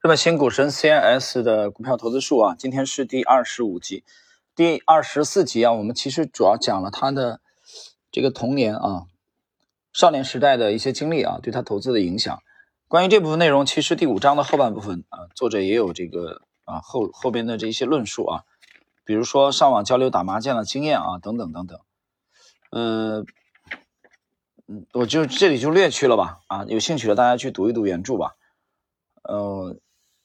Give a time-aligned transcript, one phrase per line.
[0.00, 4.04] 日本新股神 CIS 的股票投资术啊，今天是第二十五集，
[4.54, 7.40] 第二十四集啊，我们其实主要讲了他的
[8.12, 9.06] 这个童年啊、
[9.92, 12.40] 少年时代的一些经历啊，对他投资的影响。
[12.86, 18.44] 关于这部分内容，其实第五章的后半部分啊，作者也有这个啊后后边的这一些论述啊，
[19.04, 21.80] 比如说上网交流打麻将的经验啊，等等等等。
[22.70, 23.24] 呃，
[24.68, 28.36] 嗯，我就这里就略去了吧啊，有兴趣的大家去读一读原著吧。
[29.24, 29.76] 呃，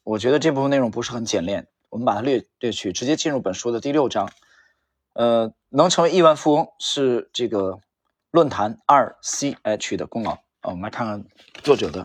[0.04, 4.30] 我觉得这部分内容不是很简练，我们把它略略去，直接进入本书的第六章。
[5.14, 7.80] 呃，能成为亿万富翁是这个
[8.32, 10.40] 论坛二 CH 的功劳啊。
[10.64, 11.24] 我们来看看
[11.64, 12.04] 作者的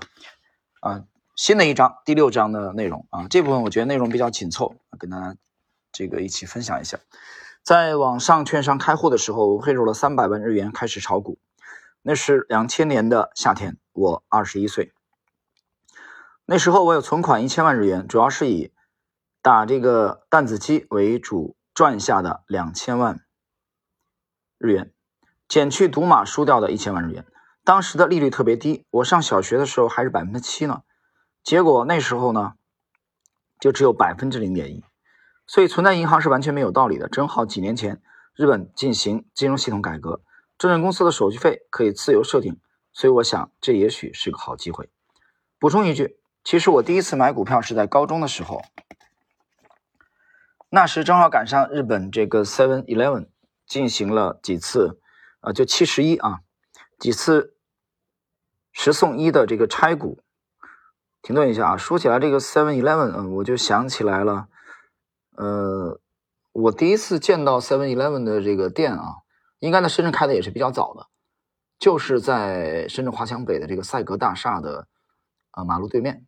[0.80, 3.26] 啊新的一章第六章的内容啊。
[3.28, 5.36] 这部分我觉得内容比较紧凑，跟大家
[5.90, 7.00] 这个一起分享一下。
[7.64, 11.38] 在网上券商开户的时候，我汇入了三百万日元开始炒股。
[12.02, 14.92] 那是两千年的夏天，我二十一岁。
[16.50, 18.72] 那时候我有存款一千万日元，主要是以
[19.42, 23.20] 打这个弹子机为主赚下的两千万
[24.56, 24.94] 日元，
[25.46, 27.26] 减去赌马输掉的一千万日元。
[27.64, 30.84] 当时的利率特别低，我上小学的时候还是百分之七呢，
[31.44, 32.54] 结果那时候呢
[33.60, 34.82] 就只有百分之零点一，
[35.46, 37.10] 所以存在银行是完全没有道理的。
[37.10, 38.00] 正好几年前
[38.34, 40.22] 日本进行金融系统改革，
[40.56, 42.58] 证券公司的手续费可以自由设定，
[42.94, 44.88] 所以我想这也许是个好机会。
[45.58, 46.17] 补充一句。
[46.44, 48.62] 其实我第一次买股票是在高中的时候，
[50.70, 53.28] 那时正好赶上日本这个 Seven Eleven
[53.66, 55.00] 进行了几次，
[55.40, 56.40] 啊，就七十一啊，
[56.98, 57.54] 几次
[58.72, 60.22] 十送一的这个拆股。
[61.20, 64.48] 停顿一下啊，说起来这个 Seven Eleven，嗯，我就想起来了，
[65.36, 66.00] 呃，
[66.52, 69.16] 我第一次见到 Seven Eleven 的这个店啊，
[69.58, 71.08] 应该在深圳开的也是比较早的，
[71.78, 74.86] 就是在深圳华强北的这个赛格大厦的
[75.58, 76.24] 啊马路对面。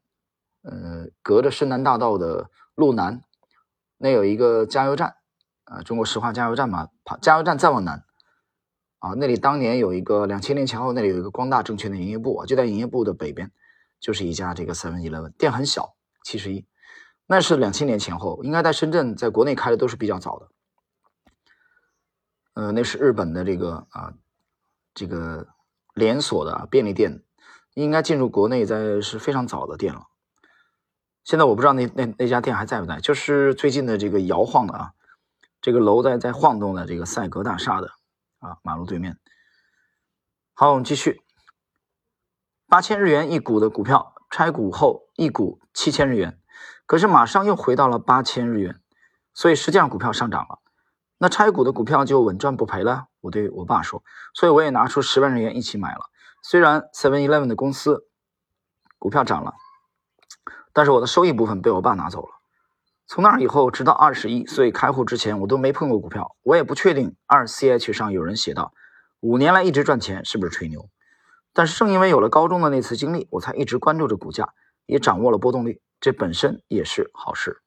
[0.63, 3.23] 呃，隔着深南大道的路南，
[3.97, 5.17] 那有一个加油站，
[5.65, 8.05] 啊，中国石化加油站嘛，跑加油站再往南，
[8.99, 13.51] 啊，那里当年有一个两千年前后，那里有一个光大证券的营业部，就在营业部的北边，
[14.01, 16.67] 就是一家这个 Seven Eleven 店，很小，七十一，
[17.27, 20.49] 那是两千年前后，应该在深圳，在国内开的都是比较早的，
[22.53, 24.13] 呃，那是日本的这个啊，
[24.93, 25.49] 这个
[25.95, 27.23] 连锁的便利店，
[27.75, 30.07] 应该进入国内在是非常早的店了。
[31.23, 34.93] 现在我不知道那那那家店还在不在，就是最近的这个摇晃的啊，
[35.61, 37.91] 这个楼在在晃动的这个赛格大厦的
[38.39, 39.19] 啊马路对面。
[40.55, 41.23] 好，我们继续。
[42.67, 46.41] 八千日元一股的股票拆股后，一股七千日元，
[46.87, 48.81] 可是马上又回到了八千日元，
[49.35, 50.61] 所以实际上股票上涨了。
[51.19, 53.07] 那拆股的股票就稳赚不赔了。
[53.21, 54.03] 我对我爸说，
[54.35, 56.01] 所以我也拿出十万日元一起买了。
[56.43, 58.07] 虽然 Seven Eleven 的公司
[58.99, 59.55] 股票涨了。
[60.73, 62.29] 但是我的收益部分被我爸拿走了。
[63.09, 66.37] 从那以后，直到二十一岁开户之前，我都没碰过股票。
[66.43, 68.73] 我也不确定二 CH 上有人写道
[69.19, 70.89] 五年来一直赚钱是不是吹牛。
[71.53, 74.55] 但是正因为有了高中的那次经历，我才一直关注着股价，
[74.87, 77.61] 也掌握了波动率，这本身也是好事。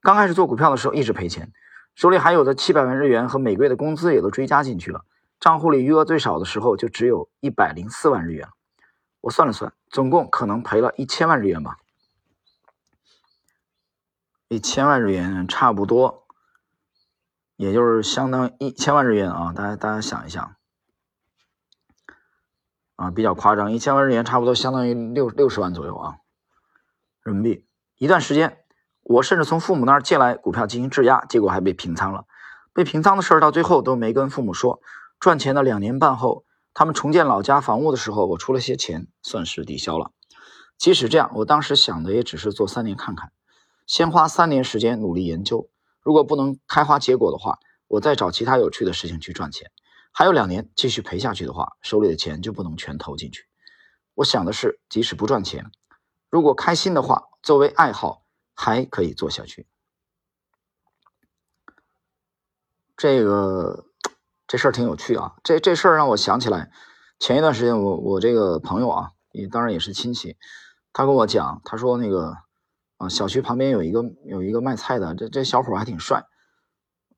[0.00, 1.52] 刚开始做股票的时候一直赔钱，
[1.94, 5.04] 手里还有的七百万日元和每个月的工资也都追加进去了，
[5.44, 8.48] 账户里余额最少的时候就只有一百零四万日元。
[9.20, 11.76] 我算了算，总共可能赔了一千万日元吧。
[14.48, 16.26] 一千万日元差不多，
[17.56, 19.52] 也就是相当一千万日元啊！
[19.52, 20.56] 大家大家想一想，
[22.96, 26.16] 啊，比较夸张，一千万日元差不多相当于六六十万左右啊，
[27.20, 27.66] 人民币。
[27.98, 28.64] 一段时间，
[29.02, 32.24] 我甚至从父母那儿借来股票进行质押，结果还被平仓了。
[32.72, 34.80] 被平仓的事儿到最后都没跟父母说。
[35.24, 40.12] 赚钱的两年半后，他们重建老家房屋的时候，我出了些钱，算是抵消了。
[40.76, 43.32] 即使这样，我当时想的也只是做三年看看。
[43.86, 45.70] 先花三年时间努力研究，
[46.02, 47.58] 如果不能开花结果的话，
[47.88, 49.70] 我再找其他有趣的事情去赚钱。
[50.12, 53.46] 还有两年继续赔下去的话，手里的钱就不能全投进去。
[54.16, 55.70] 我想的是，即使不赚钱，
[56.28, 59.66] 如果开心的话，作为爱好还可以做下去。
[62.94, 63.86] 这个
[64.46, 66.70] 这事儿挺有趣啊，这这事儿让我想起来，
[67.18, 70.36] 前一段时间我我这个朋友啊，也当然也是亲戚，
[70.92, 72.38] 他跟我讲，他说那个。
[72.96, 76.24] 啊，小区旁边有一个有一个卖菜的，这这小伙还挺帅。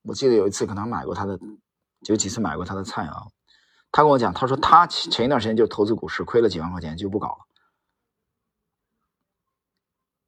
[0.05, 1.39] 我记得有一次可能买过他的，
[2.09, 3.25] 有几次买过他的菜啊。
[3.93, 7.39] 他跟我讲，他说他前一段时间就投资股市，亏了几万块钱就不搞了。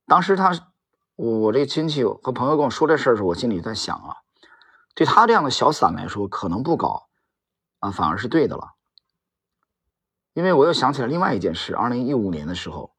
[0.06, 0.52] 当时他，
[1.16, 4.16] 我我这亲戚和朋友跟我说这事儿时，候，我心里在想啊，
[4.98, 7.08] 对他这样的小散来说，可能不搞
[7.78, 8.74] 啊，反而是对的了。
[10.32, 12.92] 因为我又想起了另外一件事，二零一五年的时候。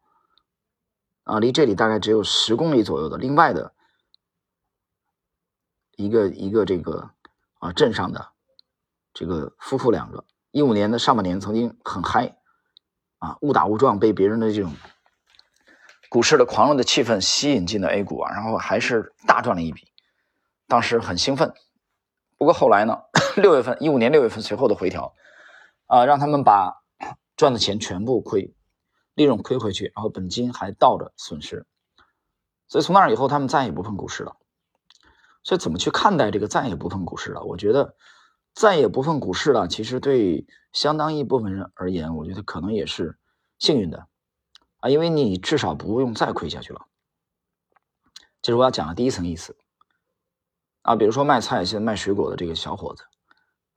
[1.23, 3.73] 啊，离这里大概只有十公里左右的另外的
[5.97, 7.11] 一个一个这个
[7.59, 8.29] 啊镇上的
[9.13, 12.37] 这个夫妇两个，一五年的上半年曾经很嗨
[13.17, 14.73] 啊，误打误撞被别人的这种
[16.09, 19.91] 股市的狂热的气氛吸引进了 A 股啊，然后还是大赚了一笔，
[20.65, 21.53] 当时很兴奋。
[22.39, 22.97] 不过后来呢，
[23.37, 25.13] 六月份一五年六月份随后的回调
[25.85, 26.81] 啊，让他们把
[27.37, 28.55] 赚的钱全部亏。
[29.15, 31.65] 利润亏回去，然后本金还倒着损失，
[32.69, 34.37] 所以从那以后他们再也不碰股市了。
[35.43, 37.43] 所以怎么去看待这个再也不碰股市了？
[37.43, 37.97] 我觉得
[38.53, 43.19] 再也不碰股市了，其实对相当一部分人而言，我觉得可能也是
[43.57, 44.07] 幸运的
[44.79, 46.85] 啊，因为你至少不用再亏下去了。
[48.41, 49.57] 这是我要讲的第一层意思
[50.89, 53.05] 啊，比如说卖菜、现在卖水果的这个小伙子，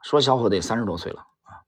[0.00, 1.60] 说小伙子也三十多岁了啊，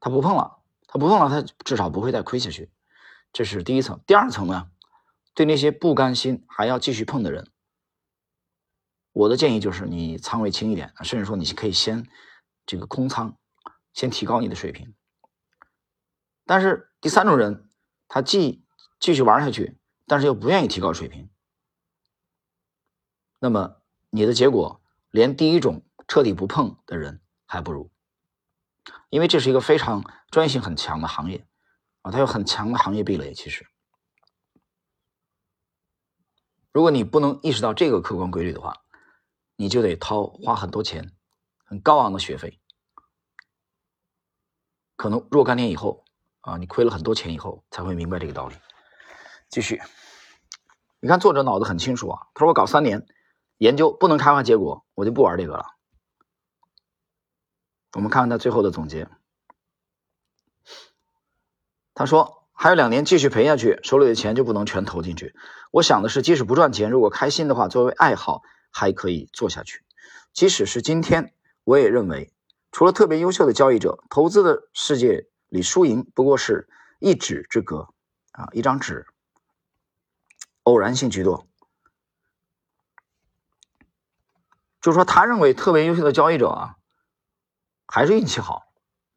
[0.00, 0.62] 他不碰了。
[0.86, 2.70] 他不碰了，他至少不会再亏下去，
[3.30, 4.00] 这是第一层。
[4.06, 4.70] 第二层呢，
[5.34, 7.50] 对那些不甘心还要继续碰的人，
[9.12, 12.08] 我的建议就是你仓位轻一点，甚至说你可以先
[12.64, 13.36] 这个空仓，
[13.92, 14.94] 先提高你的水平。
[16.46, 17.68] 但是第三种人，
[18.08, 18.64] 他既
[18.98, 21.28] 继续玩下去，但是又不愿意提高水平，
[23.40, 27.90] 那么你的结果连第一种彻底不碰的人还不如。
[29.08, 31.46] 因为这是一个非常专业性很强的行业
[32.02, 33.32] 啊，它有很强的行业壁垒。
[33.34, 33.66] 其实，
[36.72, 38.74] 如果你不能意识到这个客观规律的话，
[39.56, 41.12] 你就得掏花很多钱，
[41.64, 42.60] 很高昂的学费，
[44.96, 46.04] 可能若干年以后
[46.40, 48.56] 啊，你亏了很多钱以后才会明白这个道理。
[49.48, 49.80] 继续，
[51.00, 53.06] 你看作者脑子很清楚啊，他说我搞三年
[53.58, 55.66] 研究不能开花结果，我就不玩这个了。
[57.94, 59.08] 我们看看他最后的总结。
[61.94, 65.34] 他说：“还有两年继续赔下去，手里的钱就不能全投进去。
[65.70, 69.82] 我想的是，即使不赚钱，如果开心的话，作为爱好还可以做下去。
[70.34, 71.32] 即使是今天，
[71.64, 72.34] 我也认为，
[72.70, 76.68] 除了特别优秀的交易者，投资的世界里输赢不过是
[76.98, 77.88] 一纸之隔
[78.32, 79.06] 啊，一张纸，
[80.64, 81.46] 偶然性居多。
[84.86, 86.76] 就是说，他认为特别优秀的交易者啊。”
[87.88, 88.62] 还是运气好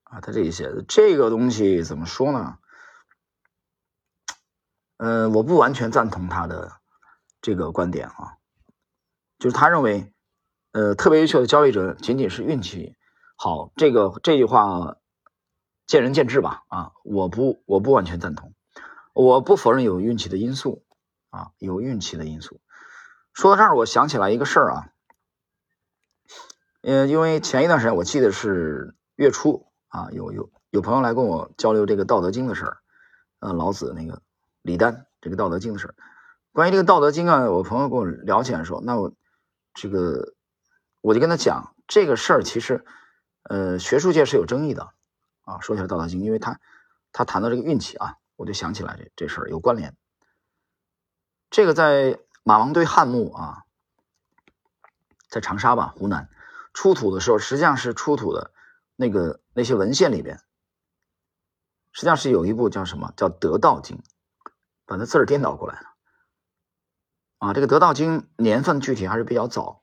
[0.03, 0.19] 啊！
[0.19, 2.57] 他这一些这个东西怎么说呢？
[4.97, 6.71] 呃，我不完全赞同他的
[7.39, 8.37] 这个观点啊，
[9.37, 10.11] 就是他认为，
[10.71, 12.95] 呃，特别优秀的交易者仅仅是运气
[13.35, 14.97] 好，这个这句话
[15.85, 16.93] 见仁见智吧啊！
[17.03, 18.55] 我不我不完全赞同，
[19.13, 20.83] 我不否认有运气的因素
[21.29, 22.59] 啊，有运气的因素。
[23.33, 24.89] 说到这儿，我想起来一个事儿啊。
[26.81, 32.77] 呃，因为前一段时间我记得是月初啊，有有有朋友来跟我交流这个《道德经》的事儿，
[33.39, 34.21] 呃，老子那个
[34.61, 35.95] 李丹这个《道德经》的事儿。
[36.53, 39.11] 关于这个《道德经》啊，我朋友跟我聊起来说，那我
[39.73, 40.33] 这个
[41.01, 42.85] 我就跟他讲这个事儿，其实
[43.43, 44.93] 呃，学术界是有争议的
[45.41, 45.59] 啊。
[45.59, 46.61] 说起来《道德经》，因为他
[47.11, 49.97] 他谈到这个运气啊，我就想起来这这事儿有关联。
[51.49, 53.63] 这个在马王堆汉墓啊，
[55.29, 56.29] 在长沙吧，湖南。
[56.73, 58.51] 出土的时候，实际上是出土的
[58.95, 60.37] 那个那些文献里边，
[61.91, 63.97] 实际上是有一部叫什么叫《得道经》，
[64.85, 65.87] 把那字儿颠倒过来了。
[67.39, 69.81] 啊，这个《得道经》年份具体还是比较早。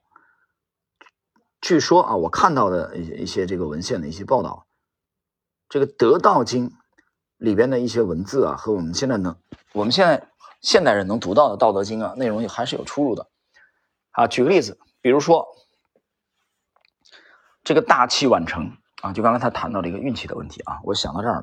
[1.59, 4.67] 据说啊，我看到的一一些这个文献的一些报道，
[5.67, 6.69] 这个《得道经》
[7.37, 9.35] 里边的一些文字啊，和我们现在能
[9.73, 10.29] 我们现在
[10.61, 13.29] 现代人能读到的《道德经》啊，内容还是有出入的。
[14.11, 15.47] 啊，举个例子，比如说。
[17.67, 21.41] 这个大器晚成啊，就刚刚他谈到这个运气的问题啊，我想到这儿了。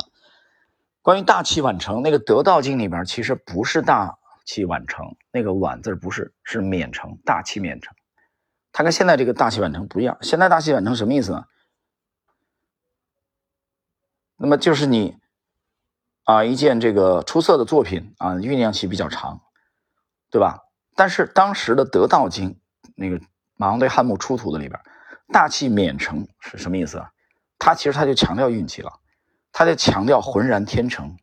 [1.02, 4.16] 关于大器晚成，那个《得道经》里边其实不是大
[4.47, 7.95] 器晚成，那个“晚”字不是，是免成，大器免成。
[8.73, 10.16] 它跟现在这个大器晚成不一样。
[10.23, 11.45] 现在大器晚成什么意思呢？
[14.38, 15.19] 那么就是你
[16.23, 19.43] 啊，一件这个出色的作品啊，酝酿期比较长，
[20.31, 20.61] 对吧？
[20.97, 22.52] 但是当时的《得道经》
[22.95, 23.21] 那个
[23.57, 24.81] 马王堆汉墓出土的里边。
[25.33, 27.11] 大器免成是什么意思啊？
[27.59, 29.00] 他其实他就强调运气了，
[29.50, 31.16] 他就强调浑然天成，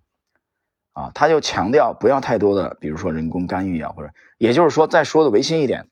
[0.93, 5.87] 啊，他就强调不要太多的，比如说人工干预啊，或者也就是说再说的违心一点，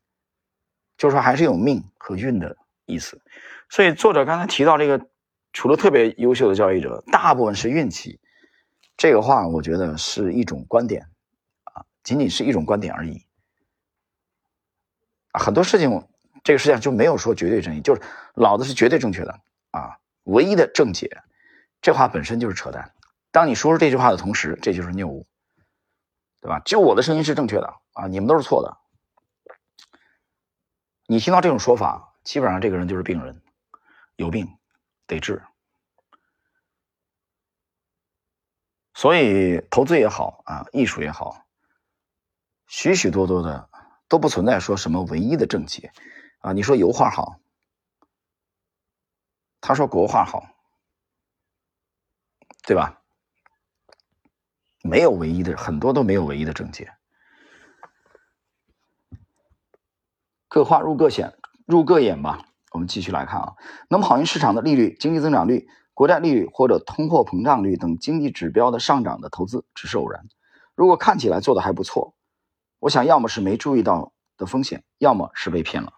[0.97, 3.21] 就是说还是有命和运的意思。
[3.69, 5.07] 所以作者刚才提到这个，
[5.53, 8.19] 除了特别优秀的交易者，大部分是运气，
[8.97, 11.07] 这个话我觉得是一种观点，
[11.65, 13.23] 啊，仅仅是一种观点而已，
[15.31, 16.07] 很多事情。
[16.43, 18.01] 这个世界上就没有说绝对正义，就是
[18.34, 19.39] 老子是绝对正确的
[19.72, 21.24] 啊，唯一的正解，
[21.81, 22.93] 这话本身就是扯淡。
[23.31, 25.27] 当你说出这句话的同时，这就是谬误。
[26.41, 26.62] 对吧？
[26.63, 28.77] 就我的声音是正确的啊，你们都是错的。
[31.05, 33.41] 你听到这种说法，基本上这个人就是病人，
[34.15, 34.48] 有病
[35.05, 35.43] 得治。
[38.93, 41.46] 所以投资也好啊，艺术也好，
[42.67, 43.69] 许许多多的
[44.08, 45.91] 都不存在说什么唯一的正解
[46.39, 46.53] 啊。
[46.53, 47.39] 你说油画好，
[49.62, 50.43] 他说国画好，
[52.67, 53.01] 对吧？
[54.81, 56.93] 没有唯一的，很多都没有唯一的正解。
[60.48, 62.46] 各花入各眼，入各眼吧。
[62.72, 63.55] 我们继续来看啊，
[63.89, 70.27] 那么好运市场的利率、经济增长率、国债利率或者通货膨胀率等经济指标的上涨的投资只是偶然。
[70.75, 72.15] 如果看起来做的还不错，
[72.79, 75.93] 我想要么是没注意到的风险，要么是被骗了。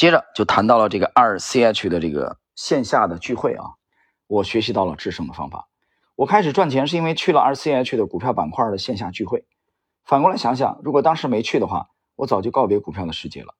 [0.00, 3.74] 接着就谈到了这个二 CH 的这个线下的聚会啊，
[4.26, 5.68] 我学习到了制胜的方法。
[6.16, 9.44] 我开始赚钱是因为去了二 CH 的股票板块的线下聚会。
[10.02, 13.54] 反过来想想，如果当时没去的话，我早就告别股票的世界了。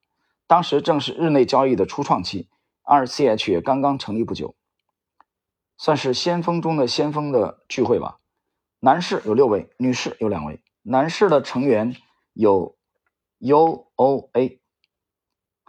[0.47, 2.49] 当时正是日内交易的初创期
[2.85, 4.55] ，RCH 也刚刚成立不久，
[5.77, 8.17] 算是先锋中的先锋的聚会吧。
[8.79, 10.63] 男士有六位，女士有两位。
[10.85, 11.95] 男士的成员
[12.33, 12.79] 有
[13.41, 14.60] UOA，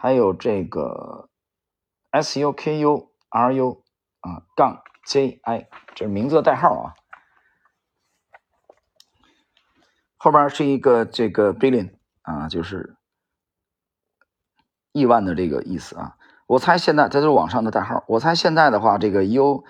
[0.01, 1.29] 还有这个
[2.11, 3.81] SUKURU
[4.21, 6.97] 啊杠 JI，这是名字的代号啊。
[10.17, 11.93] 后边是一个这个 billion。
[12.23, 12.95] 啊，就是
[14.91, 16.17] 亿万的这个意思啊。
[16.47, 18.03] 我猜现在这都是网上的代号。
[18.07, 19.63] 我猜现在的话，这个 U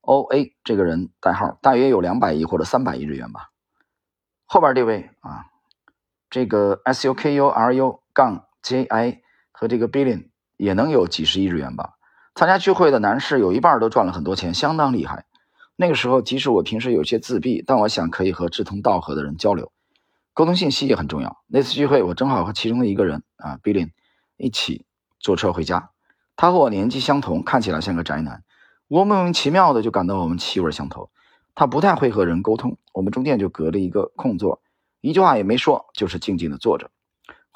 [0.00, 3.50] O A 这个人代号大约有两百亿或者三百亿日元吧。
[4.46, 5.46] 后边这位啊，
[6.30, 9.22] 这个 S U K U R U 杠 J I
[9.58, 11.94] 和这个 Billion 也能有几十亿日元吧。
[12.34, 15.24] 参加聚会的男士有一半都赚了很多钱，相当厉害。
[15.76, 19.72] 那个时候，即使我平时有些自闭，但我想可以和志同道合的人交流。
[20.34, 21.38] 沟通信息也很重要。
[21.46, 23.92] 那次聚会，我正好和其中的一个人啊，Billin
[24.36, 24.84] 一起
[25.18, 25.88] 坐车回家。
[26.36, 28.44] 他和我年纪相同，看起来像个宅男。
[28.88, 31.10] 我莫名其妙的就感到我们气味相投。
[31.54, 34.60] 他不太会和人沟通，我们中间就隔了一个空座，
[35.00, 36.90] 一句话也没说，就是静静的坐着。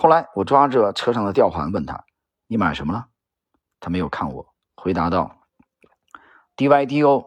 [0.00, 2.06] 后来我抓着车上的吊环问他
[2.48, 3.08] ：“你买什么了？”
[3.80, 5.42] 他没有看我，回答道
[6.56, 7.24] ：“DYDO，D-R-I-N-C-O。”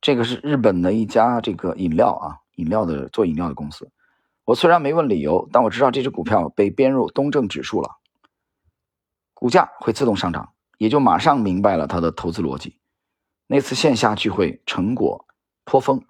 [0.00, 3.90] 这个是日本的一家这个饮料啊，饮料的做饮料的公司。
[4.44, 7.96] 我虽然没问理由，但我知道这只股票被编入东证指数了，
[9.34, 12.78] 股价会自动上涨，也就马上明白了他的投资逻辑。
[13.48, 15.26] 那次线下聚会成果
[15.64, 16.04] 颇丰，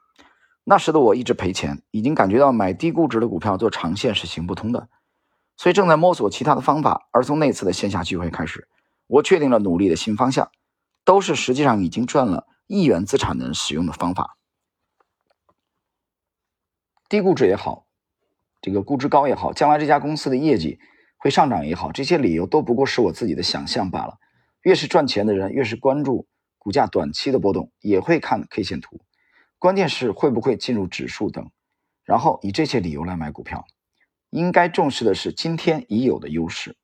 [0.70, 4.90] 那时的我一直赔钱，已经感觉到买低估值的股票做长线是行不通的，
[5.56, 7.08] 所以正在摸索其他的方法。
[7.10, 8.68] 而从那次的线下聚会开始，
[9.06, 10.50] 我确定了努力的新方向，
[11.06, 12.46] 都是实际上已经赚了。
[12.66, 14.36] 亿元资产的人使用的方法，
[17.08, 17.86] 低估值也好，
[18.60, 20.78] 这个估值高也好，将来这家公司的业绩
[21.16, 24.18] 会上涨也好，这些理由都不过是我自己的想象罢了。
[24.60, 26.26] 越是赚钱的人，越是关注
[26.58, 29.00] 股价短期的波动，也会看 K 线图，
[29.58, 31.50] 关键是会不会进入指数等，
[32.04, 33.66] 然后以这些理由来买股票。
[34.30, 36.76] 应该重视的是今天已有的优势。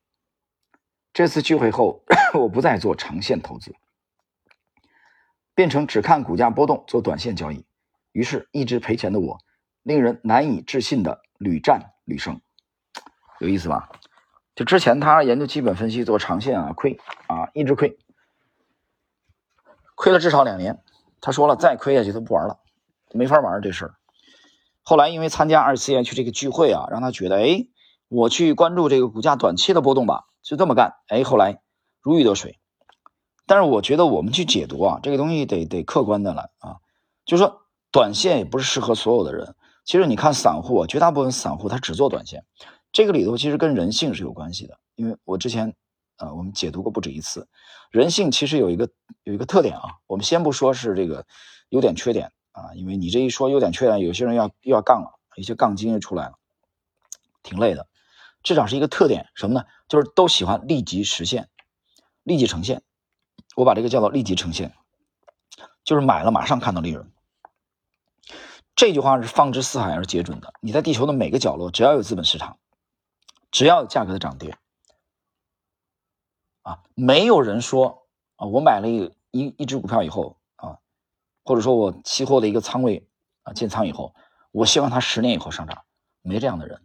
[1.13, 2.03] 这次聚会后，
[2.33, 3.75] 我不再做长线投资。
[5.53, 7.63] 变成只看股价波动做短线交易，
[8.11, 9.39] 于是一直赔钱的我，
[9.83, 12.41] 令人难以置信的屡战屡胜，
[13.39, 13.89] 有意思吧？
[14.55, 17.97] 就之前他研究基本分析做长线啊，亏啊，一直亏，
[19.95, 20.81] 亏了至少两年。
[21.21, 22.59] 他说了，再亏下去他不玩了，
[23.15, 23.95] 没法玩这事儿。
[24.81, 27.67] 后来因为参加二 C H 这个聚会啊，让他觉得，哎，
[28.07, 30.93] 我去关注这个股价短期的波动吧，就这么干。
[31.07, 31.61] 哎，后来
[32.01, 32.59] 如鱼得水。
[33.47, 36.77] 但是我觉得我们去解读啊，这个东西得得客观的来啊，
[37.25, 39.55] 就是说短线也不是适合所有的人。
[39.85, 42.43] 其实你看散户啊，绝大部分散户他只做短线，
[42.91, 44.77] 这个里头其实跟人性是有关系的。
[44.95, 45.75] 因为我之前
[46.17, 47.47] 啊，我们解读过不止一次，
[47.91, 48.89] 人性其实有一个
[49.23, 49.83] 有一个特点啊。
[50.07, 51.25] 我们先不说是这个
[51.69, 56.39] 优点缺点啊，因为你这一说优点缺点，有些人要又要杠了，一些杠精又出来了，
[57.43, 57.87] 挺累的。
[58.43, 59.65] 至少是一个特点，什么呢？
[59.89, 61.49] 就是都喜欢立即实现，
[62.23, 62.81] 立即呈现。
[63.57, 64.73] 我把这个叫做立即呈现，
[65.83, 67.11] 就是买了马上看到利润。
[68.73, 70.53] 这句话是放之四海而皆准的。
[70.61, 72.57] 你在地球的每个角落，只要有资本市场，
[73.51, 74.57] 只要有价格的涨跌，
[76.61, 78.07] 啊，没有人说
[78.37, 80.37] 啊，我买了一一一只股票以后，
[81.45, 83.07] 或者说我期货的一个仓位
[83.43, 84.13] 啊建仓以后，
[84.51, 85.85] 我希望它十年以后上涨，
[86.21, 86.81] 没这样的人。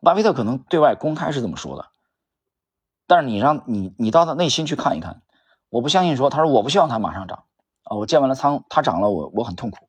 [0.00, 1.90] 巴菲特可能对外公开是这么说的。
[3.06, 5.22] 但是你让你你到他内心去看一看，
[5.68, 7.44] 我不相信说他说我不希望它马上涨
[7.82, 9.88] 啊，我建完了仓，它涨了，我我很痛苦，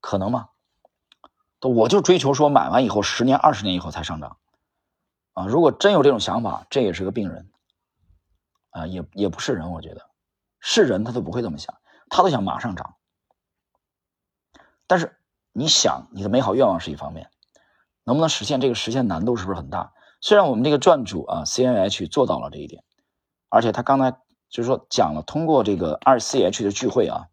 [0.00, 0.48] 可能吗？
[1.60, 4.38] 我就追求说买完以后十年、二十年以后才上涨，
[5.32, 7.50] 啊，如果真有这种想法，这也是个病人，
[8.70, 10.06] 啊，也也不是人，我觉得
[10.66, 11.74] 是人他都不会这么想，
[12.08, 12.96] 他都想马上涨。
[14.86, 15.14] 但是
[15.52, 17.28] 你想你的美好愿望是一方面，
[18.04, 19.92] 能不能实现这个实现难度是不是很大？
[20.22, 22.82] 虽然我们这个撰主啊 C N H 做到了这一点，
[23.50, 24.12] 而且他刚才
[24.48, 27.26] 就是说讲了通过这个二 C H 的聚会啊，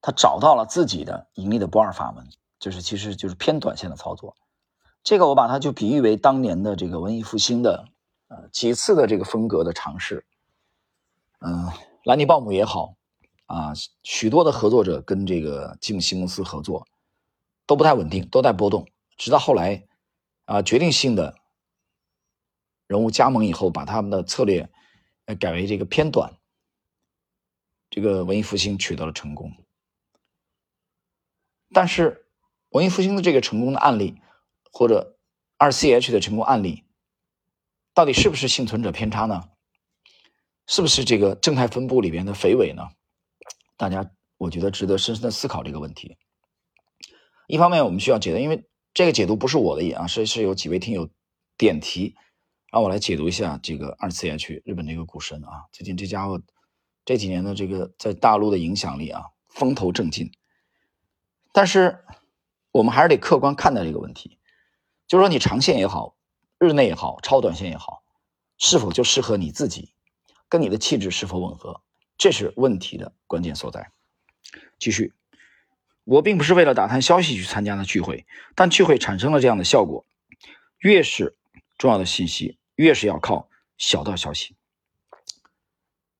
[0.00, 2.28] 他找到了自己的盈利的不二法门。
[2.60, 4.34] 就是其实就是偏短线的操作，
[5.04, 7.84] 这个我把它就比喻为当年的这个文艺复兴的
[8.26, 10.26] 呃几次的这个风格的尝试，
[11.40, 11.70] 嗯，
[12.04, 12.96] 兰尼鲍姆也好
[13.46, 16.86] 啊，许多的合作者跟这个吉姆西蒙斯合作
[17.66, 19.86] 都不太稳定，都在波动，直到后来
[20.44, 21.36] 啊决定性的
[22.86, 24.68] 人物加盟以后，把他们的策略
[25.40, 26.32] 改为这个偏短，
[27.90, 29.52] 这个文艺复兴取得了成功，
[31.72, 32.24] 但是。
[32.72, 34.20] 文艺复兴的这个成功的案例，
[34.70, 35.16] 或者
[35.56, 36.84] 二 C H 的成功案例，
[37.94, 39.48] 到底是不是幸存者偏差呢？
[40.68, 42.88] 是不是这个正态分布里边的肥尾呢？
[43.76, 46.16] 大家我觉得值得深深的思考这个问题。
[47.48, 51.08] 一方面我们需要解读，因为这个解读不是我的意啊，是是有几位听友
[51.56, 52.14] 点题，
[52.70, 56.40] 让我来解读一下这个二 C H 日本这个股神啊，最近这家伙
[57.04, 60.30] 这几年的这个在大陆的影响力啊，风头正劲，
[61.52, 62.04] 但是。
[62.70, 64.38] 我们还是得客观看待这个问题，
[65.08, 66.14] 就是说你长线也好，
[66.58, 68.04] 日内也好，超短线也好，
[68.58, 69.94] 是否就适合你自己，
[70.48, 71.82] 跟你的气质是否吻合，
[72.16, 73.90] 这是问题的关键所在。
[74.78, 75.12] 继续，
[76.04, 80.06] 我并不是为了打探消息去参加的聚会，但聚会产生了这样的效果。
[80.78, 81.36] 越是
[81.76, 84.56] 重要的信息，越是要靠小道消息。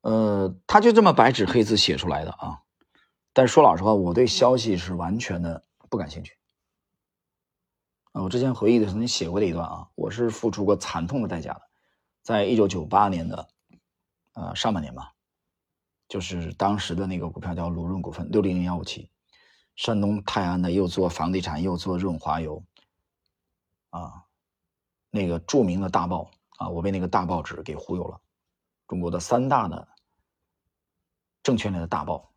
[0.01, 2.63] 呃，他就这么白纸黑字写出来的啊。
[3.33, 6.37] 但是说老实话，我对消息是完全的不感兴趣。
[8.13, 11.63] 我之前回忆的曾经写过的一段啊，我是付出过惨痛的代价的，
[12.23, 13.49] 在一九九八年的
[14.39, 15.13] 呃上半年吧，
[16.07, 19.11] 就是当时的那个股票叫鲁润股份六零零幺五七，
[19.75, 22.65] 山东泰安的又做房地产又做润滑油，
[23.91, 24.25] 啊，
[25.11, 28.21] 那个著名的大报啊，我被那个大报纸给忽悠了，
[28.87, 29.89] 中国的三大的
[31.43, 32.33] 证券类的大报，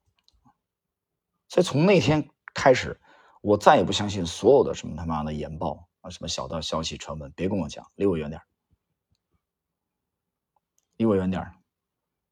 [1.47, 2.99] 所以从那天开始。
[3.43, 8.39] 我再也不相信所有的什么他妈的研报啊，什么小道消息传闻，别跟我讲，离我远点
[10.97, 11.51] 离我远点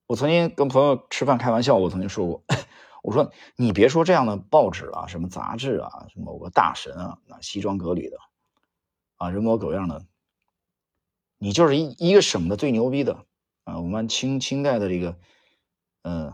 [0.09, 2.43] 我曾经跟朋友吃饭开玩笑，我曾经说过，
[3.03, 8.17] 我说你别说这样的报纸啊，什么杂志啊，什么某个大神啊，那西装革履的，
[9.17, 10.03] 啊，人模狗样的，
[11.37, 13.23] 你就是一一个省的最牛逼的
[13.65, 13.77] 啊。
[13.77, 15.19] 我们清清代的这个，
[16.01, 16.33] 嗯，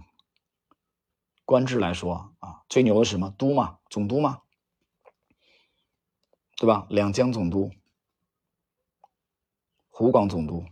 [1.44, 3.36] 官制来说啊，最牛的是什么？
[3.38, 4.42] 都嘛，总督嘛。
[6.56, 6.88] 对吧？
[6.90, 7.74] 两江总督、
[9.90, 10.64] 湖广总督，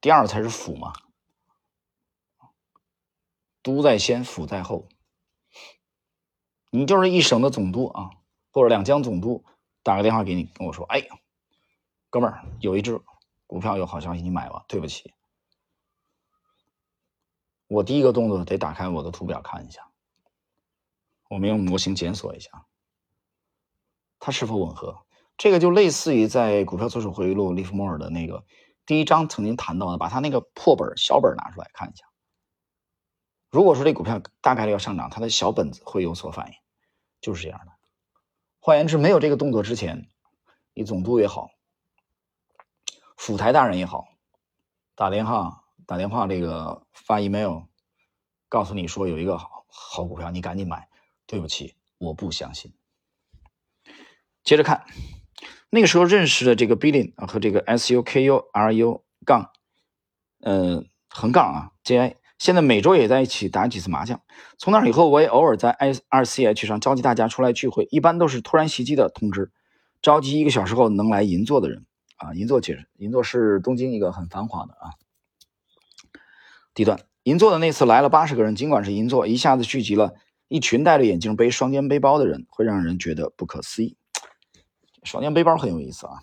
[0.00, 0.92] 第二才是府嘛。
[3.68, 4.88] 都在先，府在后。
[6.70, 8.08] 你就是一省的总督啊，
[8.50, 9.44] 或者两江总督，
[9.82, 11.06] 打个电话给你，跟我说：“哎，
[12.08, 12.98] 哥们儿，有一只
[13.46, 15.12] 股票有好消息，你买吧。”对不起，
[17.66, 19.86] 我第一个动作得打开我的图表看一下，
[21.28, 22.64] 我们用模型检索一下。
[24.18, 25.04] 它是否吻合？
[25.36, 28.46] 这个就类似于在《股票作手回忆录》利弗莫尔的那个
[28.86, 32.07] 第一章曾经谈到的，把他那个破本小本拿出来看一下。
[33.50, 36.54] 如果说这股票大概率要上涨，它的小本子会有所反应，
[37.20, 37.72] 就是这样的。
[38.60, 40.08] 换言之，没有这个动作之前，
[40.74, 41.50] 你总督也好，
[43.16, 44.08] 府台大人也好，
[44.94, 47.62] 打电话打电话这个发 email，
[48.48, 50.88] 告诉你说有一个好好股票，你赶紧买。
[51.30, 52.72] 对不起，我不相信。
[54.42, 54.86] 接着看，
[55.68, 59.52] 那个时候认识的这个 Billion 啊和这个 S U K U R U 杠，
[60.40, 64.20] 呃横杠啊 J I，现在每周也在一起打几次麻将。
[64.56, 69.50] 从那以后，我也偶尔在 I 二 C H 上召集大家出来聚会，一般都是突然袭击的通知，
[70.00, 71.84] 召集一个小时后能来银座的人
[72.16, 72.32] 啊。
[72.34, 74.94] 银座解释，银座是东京一个很繁华的啊
[76.72, 77.00] 地段。
[77.24, 80.14] 银座的那次来了八十个人，尽管是银座，一下子聚集了
[80.46, 83.96] 一群戴着眼镜背双肩背包的人，会让人觉得不可思议。
[85.02, 86.22] 双肩背包很有意思啊，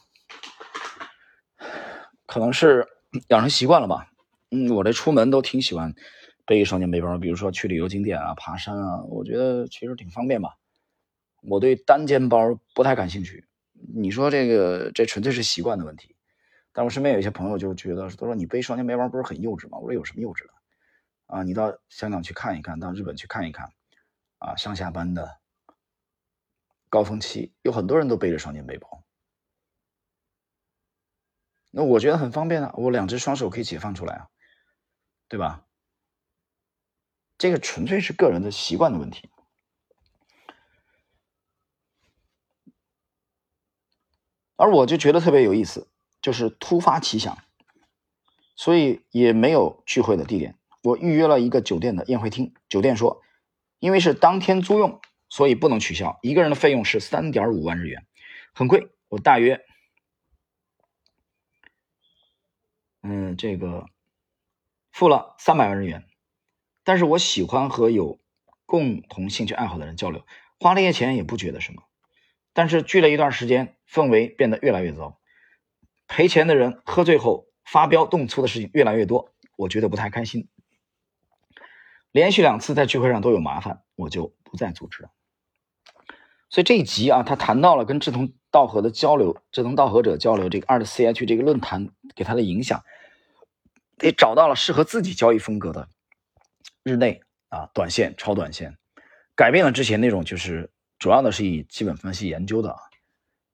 [2.26, 2.88] 可能是
[3.28, 4.08] 养成习惯了吧。
[4.52, 5.94] 嗯，我这出门都挺喜欢
[6.46, 10.58] 背双肩背包，比如说去旅游景点啊、爬山啊，我觉得其实挺方便吧。
[11.42, 13.48] 我对单肩包不太感兴趣。
[13.96, 16.16] 你说这个，这纯粹是习惯的问题。
[16.72, 19.78] 但我身边有一些朋友就觉得，都说你背双肩背包不是很幼稚吗？
[19.78, 20.54] 我说有什么幼稚的？
[21.28, 23.70] 啊，你到香港去看一看，到日本去看一看，
[24.40, 25.40] 啊，上下班的
[26.90, 29.04] 高峰期，有很多人都背着双肩背包。
[31.72, 34.28] 那我觉得很方便啊，我两只双手可以解放出来啊，
[35.28, 35.66] 对吧？
[37.38, 39.30] 这个纯粹是个人的习惯的问题。
[44.56, 45.90] 而我就觉得特别有意思，
[46.22, 47.38] 就是突发奇想，
[48.56, 50.58] 所以也没有聚会的地点。
[50.82, 53.22] 我预约了一个酒店的宴会厅，酒店说，
[53.80, 56.18] 因为是当天租用，所以不能取消。
[56.22, 58.08] 一个人的费用是三点五万日元，
[58.54, 58.88] 很贵。
[59.10, 59.66] 我大约，
[63.02, 63.86] 嗯，这个
[64.96, 66.06] 付了三百万日元。
[66.86, 68.18] 但是我喜欢和有
[68.66, 70.26] 共同兴趣爱好的人交流，
[70.58, 71.84] 花那些钱也不觉得什么。
[72.54, 75.20] 但是聚了一段时间，氛围变得越来越糟，
[76.08, 80.48] 赔钱的人喝醉后发飙动粗的事情越来越多，我觉得不太开心。
[82.14, 85.10] 连续两次在聚会上都有麻烦，我就不再组织了。
[86.50, 92.82] 所以这一集啊，他谈到了跟志同道合的交流，志同道合者交流这个二的 CH 这个论坛给他的影响，
[94.02, 95.88] 也找到了适合自己交易风格的
[96.84, 98.78] 日内啊短线超短线，
[99.36, 100.72] 改变了之前那种就是。
[100.98, 102.74] 主要的是以基本分析研究的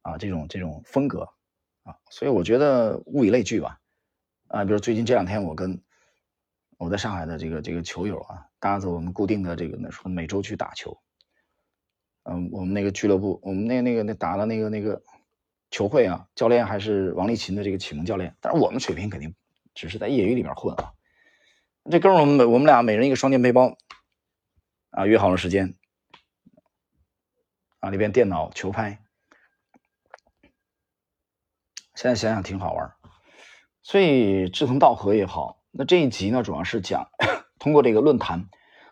[0.03, 1.27] 啊，这种这种风格
[1.81, 3.79] 啊，所以我觉得物以类聚吧，
[4.47, 5.81] 啊，比如最近这两天我跟
[6.77, 10.95] 我在上海的这个这个球友啊，搭子我们固定的这个那说每周去打球，
[12.23, 15.01] 嗯，我们那个俱乐部，我们那那个那打了那个那个
[15.71, 19.33] 球会啊，教练还是王励勤的这个启蒙教练，但是我们水平肯定
[19.73, 20.93] 只是在业余里面混啊，
[21.89, 23.77] 这哥们我们我们俩每人一个双肩背包
[24.91, 25.75] 啊，约好了时间。
[27.79, 29.03] 啊，里边电脑球拍，
[31.95, 32.93] 现在想想挺好玩
[33.81, 35.63] 所以志同道合也好。
[35.71, 37.09] 那这一集呢，主要是讲
[37.57, 38.49] 通过这个论坛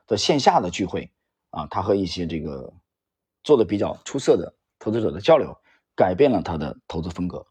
[0.08, 1.12] 的线下的聚会
[1.52, 2.74] 啊，他和一些这个
[3.44, 5.56] 做的比较出色的投资者的交流，
[5.96, 7.46] 改变了他的投资风格。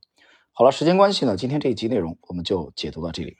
[0.59, 3.37] 好了，时间关系呢，今天这一集内容我们就解读到这里。